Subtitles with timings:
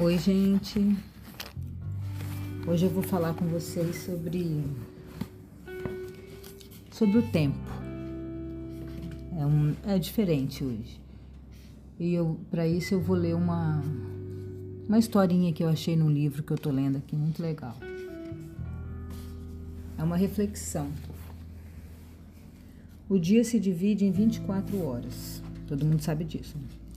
[0.00, 0.96] Oi, gente.
[2.68, 4.62] Hoje eu vou falar com vocês sobre
[6.92, 7.58] sobre o tempo.
[9.36, 11.00] É, um, é diferente hoje.
[11.98, 13.82] E eu para isso eu vou ler uma
[14.86, 17.74] uma historinha que eu achei no livro que eu tô lendo aqui, muito legal.
[19.98, 20.92] É uma reflexão.
[23.08, 25.42] O dia se divide em 24 horas.
[25.66, 26.56] Todo mundo sabe disso.
[26.56, 26.87] Né?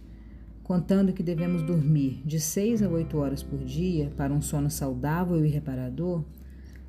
[0.71, 5.45] Contando que devemos dormir de 6 a 8 horas por dia para um sono saudável
[5.45, 6.23] e reparador,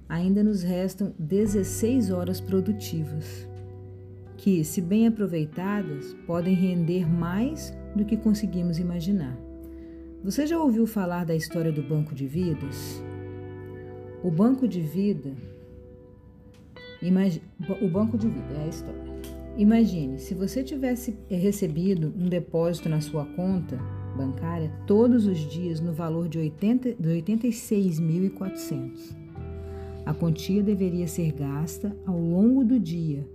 [0.08, 3.48] ainda nos restam 16 horas produtivas,
[4.36, 9.36] que, se bem aproveitadas, podem render mais do que conseguimos imaginar.
[10.22, 13.02] Você já ouviu falar da história do banco de vidas?
[14.22, 15.34] O banco de vida.
[17.80, 19.11] O banco de vida é a história.
[19.56, 23.78] Imagine, se você tivesse recebido um depósito na sua conta
[24.16, 29.14] bancária todos os dias no valor de, 80, de 86.400.
[30.06, 33.28] A quantia deveria ser gasta ao longo do dia,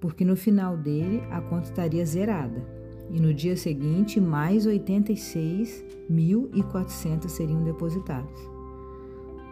[0.00, 2.64] porque no final dele a conta estaria zerada
[3.10, 8.40] e no dia seguinte mais 86.400 seriam depositados.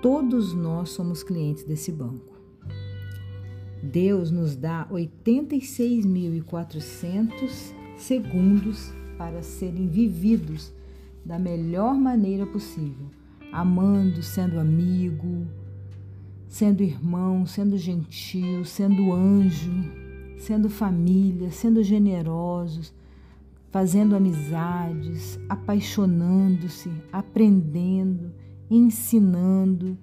[0.00, 2.35] Todos nós somos clientes desse banco.
[3.86, 10.74] Deus nos dá 86.400 segundos para serem vividos
[11.24, 13.06] da melhor maneira possível,
[13.52, 15.46] amando, sendo amigo,
[16.48, 19.70] sendo irmão, sendo gentil, sendo anjo,
[20.36, 22.92] sendo família, sendo generosos,
[23.70, 28.32] fazendo amizades, apaixonando-se, aprendendo,
[28.68, 29.96] ensinando,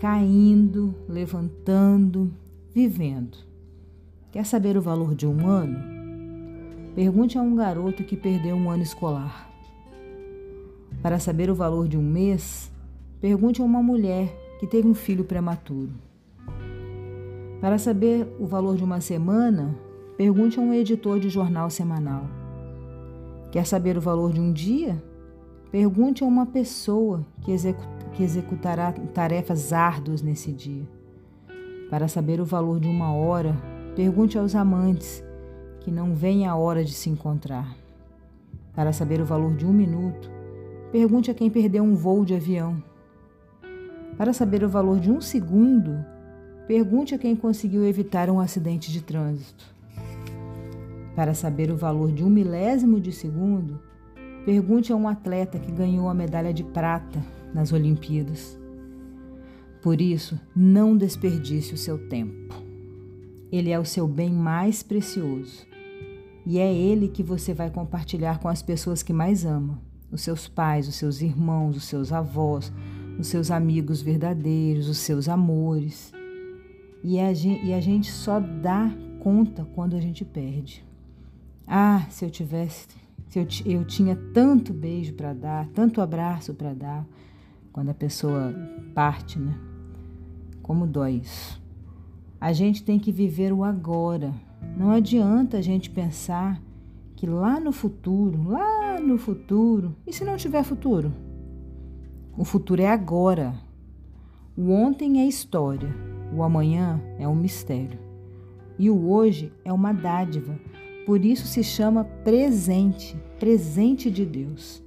[0.00, 2.32] caindo, levantando
[2.74, 3.38] vivendo.
[4.32, 5.78] Quer saber o valor de um ano?
[6.92, 9.48] Pergunte a um garoto que perdeu um ano escolar.
[11.00, 12.72] Para saber o valor de um mês,
[13.20, 15.92] pergunte a uma mulher que teve um filho prematuro.
[17.60, 19.72] Para saber o valor de uma semana,
[20.16, 22.26] pergunte a um editor de jornal semanal.
[23.52, 25.00] Quer saber o valor de um dia?
[25.70, 27.52] Pergunte a uma pessoa que,
[28.20, 30.84] executará tarefas árduas nesse dia.
[31.90, 33.54] Para saber o valor de uma hora,
[33.94, 35.22] pergunte aos amantes
[35.80, 37.76] que não vem a hora de se encontrar.
[38.74, 40.30] Para saber o valor de um minuto,
[40.90, 42.82] pergunte a quem perdeu um voo de avião.
[44.16, 46.04] Para saber o valor de um segundo,
[46.66, 49.64] pergunte a quem conseguiu evitar um acidente de trânsito.
[51.14, 53.78] Para saber o valor de um milésimo de segundo,
[54.44, 57.22] pergunte a um atleta que ganhou a medalha de prata
[57.52, 58.58] nas Olimpíadas.
[59.84, 62.54] Por isso, não desperdice o seu tempo.
[63.52, 65.66] Ele é o seu bem mais precioso.
[66.46, 69.78] E é ele que você vai compartilhar com as pessoas que mais ama:
[70.10, 72.72] os seus pais, os seus irmãos, os seus avós,
[73.18, 76.14] os seus amigos verdadeiros, os seus amores.
[77.02, 78.90] E a gente, e a gente só dá
[79.20, 80.82] conta quando a gente perde.
[81.66, 82.86] Ah, se eu tivesse,
[83.28, 87.06] se eu, eu tinha tanto beijo para dar, tanto abraço para dar,
[87.70, 88.54] quando a pessoa
[88.94, 89.73] parte, né?
[90.64, 91.62] Como dói isso.
[92.40, 94.34] A gente tem que viver o agora.
[94.78, 96.58] Não adianta a gente pensar
[97.14, 101.12] que lá no futuro, lá no futuro, e se não tiver futuro?
[102.36, 103.54] O futuro é agora.
[104.56, 105.94] O ontem é história,
[106.34, 107.98] o amanhã é um mistério.
[108.78, 110.58] E o hoje é uma dádiva,
[111.04, 114.83] por isso se chama presente, presente de Deus.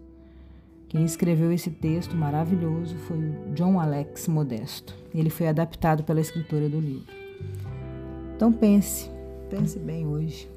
[0.89, 4.95] Quem escreveu esse texto maravilhoso foi o John Alex Modesto.
[5.13, 7.13] Ele foi adaptado pela escritora do livro.
[8.35, 9.11] Então pense,
[9.49, 10.49] pense bem hoje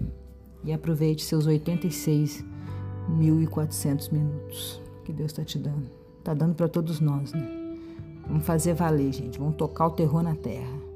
[0.62, 5.91] e aproveite seus 86.400 minutos que Deus está te dando.
[6.18, 7.44] Está dando para todos nós, né?
[8.28, 9.36] Vamos fazer valer, gente.
[9.38, 10.90] Vamos tocar o terror na terra.